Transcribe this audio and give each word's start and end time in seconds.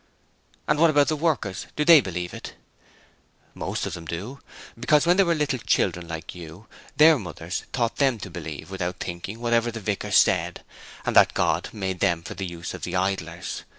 'And 0.67 0.79
what 0.79 0.89
about 0.89 1.09
the 1.09 1.15
workers? 1.15 1.67
Do 1.75 1.85
they 1.85 2.01
believe 2.01 2.33
it? 2.33 2.55
'Most 3.53 3.85
of 3.85 3.93
them 3.93 4.07
do, 4.07 4.39
because 4.75 5.05
when 5.05 5.15
they 5.17 5.23
were 5.23 5.35
little 5.35 5.59
children 5.59 6.07
like 6.07 6.33
you, 6.33 6.65
their 6.97 7.19
mothers 7.19 7.65
taught 7.71 7.97
them 7.97 8.17
to 8.21 8.31
believe, 8.31 8.71
without 8.71 8.99
thinking, 8.99 9.39
whatever 9.39 9.69
the 9.69 9.79
vicar 9.79 10.09
said, 10.09 10.63
and 11.05 11.15
that 11.15 11.35
God 11.35 11.69
made 11.71 11.99
them 11.99 12.23
for 12.23 12.33
the 12.33 12.47
use 12.47 12.73
of 12.73 12.81
the 12.81 12.95
idlers. 12.95 13.61